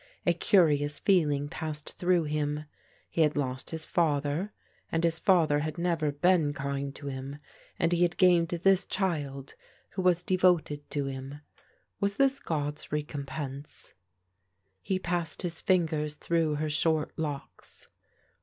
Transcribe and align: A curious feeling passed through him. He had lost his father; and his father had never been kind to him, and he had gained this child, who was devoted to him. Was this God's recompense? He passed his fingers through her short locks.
A 0.25 0.33
curious 0.33 0.97
feeling 0.97 1.47
passed 1.47 1.91
through 1.93 2.23
him. 2.23 2.65
He 3.07 3.21
had 3.21 3.37
lost 3.37 3.69
his 3.69 3.85
father; 3.85 4.51
and 4.91 5.03
his 5.03 5.19
father 5.19 5.59
had 5.59 5.77
never 5.77 6.11
been 6.11 6.53
kind 6.53 6.95
to 6.95 7.05
him, 7.05 7.37
and 7.77 7.91
he 7.91 8.01
had 8.01 8.17
gained 8.17 8.47
this 8.47 8.83
child, 8.87 9.53
who 9.91 10.01
was 10.01 10.23
devoted 10.23 10.89
to 10.89 11.05
him. 11.05 11.41
Was 11.99 12.17
this 12.17 12.39
God's 12.39 12.91
recompense? 12.91 13.93
He 14.81 14.97
passed 14.97 15.43
his 15.43 15.61
fingers 15.61 16.15
through 16.15 16.55
her 16.55 16.67
short 16.71 17.11
locks. 17.15 17.87